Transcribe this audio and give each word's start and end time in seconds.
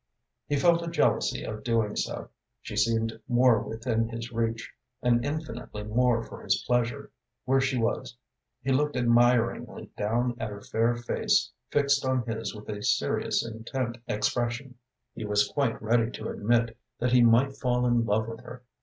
He 0.47 0.55
felt 0.55 0.81
a 0.81 0.89
jealousy 0.89 1.43
of 1.43 1.63
doing 1.63 1.95
so. 1.95 2.29
She 2.59 2.75
seemed 2.75 3.21
more 3.27 3.59
within 3.61 4.09
his 4.09 4.31
reach, 4.31 4.71
and 5.03 5.23
infinitely 5.23 5.83
more 5.83 6.23
for 6.23 6.41
his 6.41 6.63
pleasure, 6.65 7.11
where 7.45 7.61
she 7.61 7.77
was. 7.77 8.17
He 8.63 8.71
looked 8.71 8.95
admiringly 8.95 9.91
down 9.95 10.37
at 10.39 10.49
her 10.49 10.63
fair 10.63 10.95
face 10.95 11.51
fixed 11.69 12.03
on 12.03 12.23
his 12.23 12.55
with 12.55 12.67
a 12.69 12.81
serious, 12.81 13.45
intent 13.45 13.99
expression. 14.07 14.73
He 15.13 15.23
was 15.23 15.47
quite 15.47 15.79
ready 15.79 16.09
to 16.13 16.29
admit 16.29 16.79
that 16.97 17.11
he 17.11 17.21
might 17.21 17.57
fall 17.57 17.85
in 17.85 18.03
love 18.03 18.27
with 18.27 18.39
her. 18.39 18.63